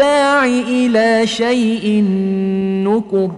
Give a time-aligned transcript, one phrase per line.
[0.00, 2.04] الداع إلى شيء
[2.88, 3.30] نكر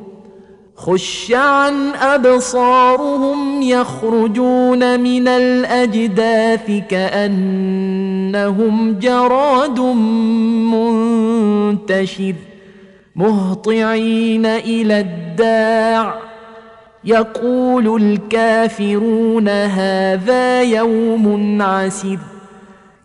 [0.76, 8.58] خش عن أبصارهم يخرجون من الأجداث كأنهم
[8.98, 9.80] جراد
[11.80, 12.34] منتشر
[13.16, 16.14] مهطعين إلى الداع.
[17.04, 22.18] يقول الكافرون هذا يوم عسر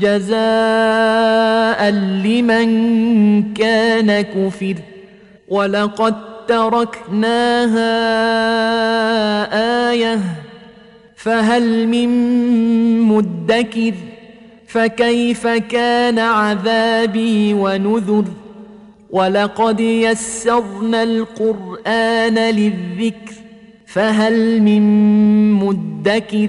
[0.00, 1.90] جزاء
[2.24, 2.68] لمن
[3.54, 4.74] كان كفر
[5.48, 6.14] ولقد
[6.48, 7.86] تركناها
[9.90, 10.20] آية
[11.16, 12.08] فهل من
[13.00, 13.94] مدكر
[14.66, 18.24] فكيف كان عذابي ونذر
[19.10, 23.34] ولقد يسرنا القرآن للذكر
[23.86, 24.82] فهل من
[25.52, 26.48] مدكر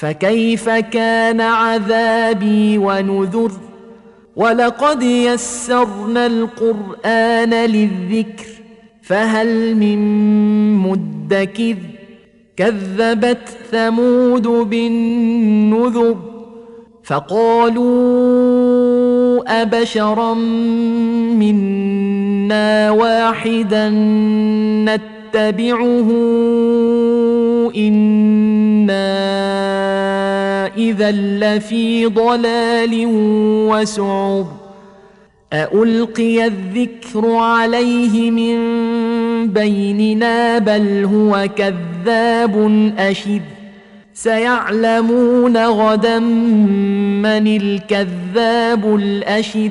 [0.00, 3.52] فكيف كان عذابي ونذر؟
[4.36, 8.46] ولقد يسرنا القرآن للذكر
[9.02, 9.98] فهل من
[10.74, 11.76] مدكر؟
[12.56, 16.16] كذبت ثمود بالنذر
[17.04, 17.90] فقالوا
[19.62, 20.34] أبشرا
[21.34, 23.90] منا واحدا
[24.84, 26.10] نتبعه
[27.76, 29.06] أنا
[30.76, 33.06] اذا لفي ضلال
[33.70, 34.46] وسعر
[35.52, 38.56] االقي الذكر عليه من
[39.46, 43.40] بيننا بل هو كذاب اشر
[44.14, 49.70] سيعلمون غدا من الكذاب الاشر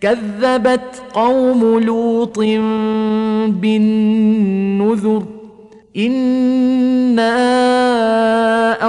[0.00, 2.38] كذبت قوم لوط
[3.48, 5.22] بالنذر
[5.96, 7.32] إنا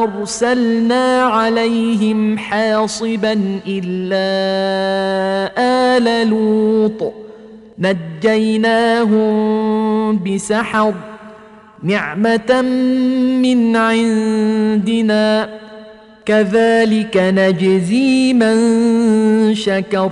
[0.03, 4.27] أرسلنا عليهم حاصبا إلا
[5.97, 7.13] آل لوط
[7.79, 9.27] نجيناهم
[10.23, 10.93] بسحر
[11.83, 12.61] نعمة
[13.41, 15.49] من عندنا
[16.25, 18.55] كذلك نجزي من
[19.55, 20.11] شكر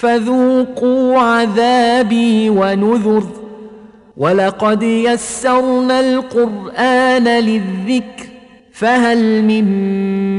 [0.00, 3.24] فذوقوا عذابي ونذر.
[4.16, 8.26] ولقد يسرنا القرآن للذكر
[8.72, 9.64] فهل من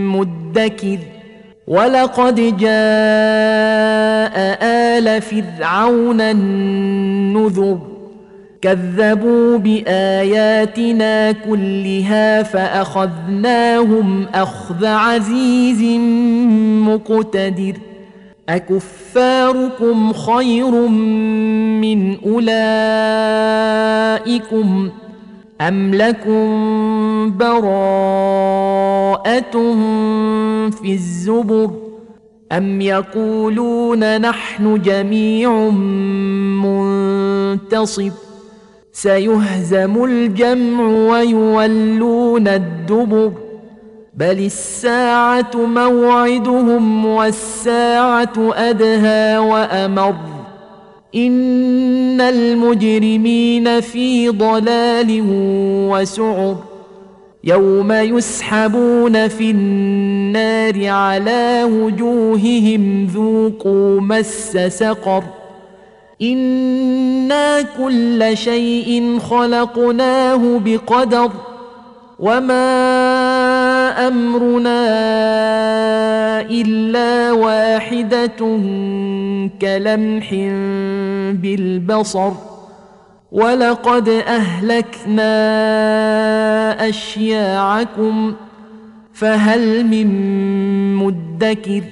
[0.05, 0.97] مدكر؟
[1.67, 2.71] ولقد جاء
[4.63, 7.79] آل فرعون النذر.
[8.61, 15.81] كذبوا بآياتنا كلها فأخذناهم أخذ عزيز
[16.87, 17.90] مقتدر.
[18.55, 20.71] أكفاركم خير
[21.81, 22.51] من أولئكم
[25.61, 27.61] أم لكم براءة
[30.71, 31.71] في الزبر
[32.51, 35.69] أم يقولون نحن جميع
[37.51, 38.11] منتصب
[38.93, 43.31] سيهزم الجمع ويولون الدبر
[44.13, 50.15] بل الساعة موعدهم والساعة ادهى وامر
[51.15, 55.23] ان المجرمين في ضلال
[55.89, 56.55] وسعر
[57.43, 65.23] يوم يسحبون في النار على وجوههم ذوقوا مس سقر
[66.21, 71.31] أنا كل شيء خلقناه بقدر
[74.07, 74.81] أمرنا
[76.41, 78.59] إلا واحدة
[79.61, 80.33] كلمح
[81.41, 82.31] بالبصر
[83.31, 85.29] ولقد أهلكنا
[86.89, 88.33] أشياعكم
[89.13, 90.07] فهل من
[90.95, 91.83] مدكر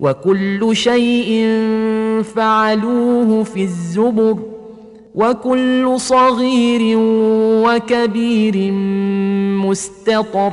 [0.00, 1.48] وكل شيء
[2.36, 4.38] فعلوه في الزبر
[5.14, 6.96] وكل صغير
[7.66, 8.72] وكبير
[9.66, 10.52] مستطر